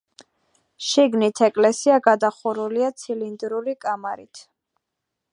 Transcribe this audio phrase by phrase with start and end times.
[0.91, 4.41] შიგნით ეკლესია გადახურულია ცილინდრული კამარით.